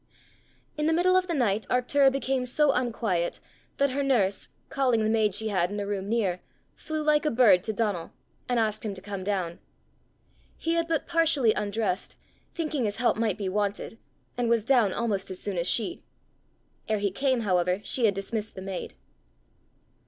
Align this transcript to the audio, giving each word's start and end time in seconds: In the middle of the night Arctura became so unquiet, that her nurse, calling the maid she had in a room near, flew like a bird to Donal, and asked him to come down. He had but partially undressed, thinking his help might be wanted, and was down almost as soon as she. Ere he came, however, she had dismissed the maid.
In 0.79 0.87
the 0.87 0.93
middle 0.93 1.15
of 1.15 1.27
the 1.27 1.35
night 1.35 1.67
Arctura 1.69 2.11
became 2.11 2.43
so 2.47 2.71
unquiet, 2.71 3.39
that 3.77 3.91
her 3.91 4.01
nurse, 4.01 4.49
calling 4.69 5.03
the 5.03 5.11
maid 5.11 5.35
she 5.35 5.49
had 5.49 5.69
in 5.69 5.79
a 5.79 5.85
room 5.85 6.09
near, 6.09 6.39
flew 6.73 7.03
like 7.03 7.23
a 7.23 7.29
bird 7.29 7.61
to 7.61 7.71
Donal, 7.71 8.11
and 8.49 8.59
asked 8.59 8.83
him 8.83 8.95
to 8.95 9.01
come 9.03 9.23
down. 9.23 9.59
He 10.57 10.73
had 10.73 10.87
but 10.87 11.05
partially 11.05 11.53
undressed, 11.53 12.15
thinking 12.55 12.85
his 12.85 12.95
help 12.97 13.15
might 13.15 13.37
be 13.37 13.47
wanted, 13.47 13.99
and 14.39 14.49
was 14.49 14.65
down 14.65 14.91
almost 14.91 15.29
as 15.29 15.39
soon 15.39 15.55
as 15.59 15.69
she. 15.69 16.01
Ere 16.89 16.97
he 16.97 17.11
came, 17.11 17.41
however, 17.41 17.79
she 17.83 18.05
had 18.05 18.15
dismissed 18.15 18.55
the 18.55 18.61
maid. 18.63 18.95